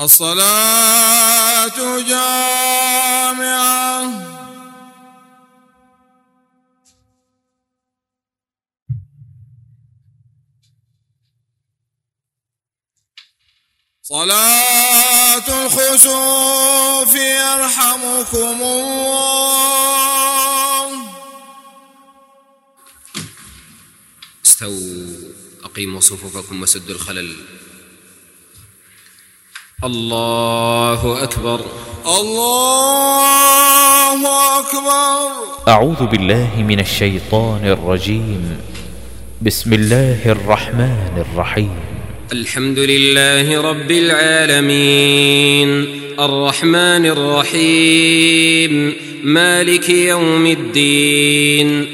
[0.00, 3.44] الصلاة جامعة.
[14.02, 19.24] صلاة الخسوف يرحمكم الله.
[24.46, 25.32] استووا
[25.64, 27.46] أقيموا صفوفكم وسدوا الخلل.
[29.84, 31.60] الله أكبر.
[32.06, 33.38] الله
[34.58, 35.30] أكبر.
[35.68, 38.56] أعوذ بالله من الشيطان الرجيم.
[39.42, 41.74] بسم الله الرحمن الرحيم.
[42.32, 45.84] الحمد لله رب العالمين.
[46.20, 48.92] الرحمن الرحيم.
[49.24, 51.93] مالك يوم الدين.